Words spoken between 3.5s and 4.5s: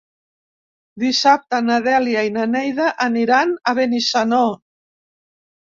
a Benissanó.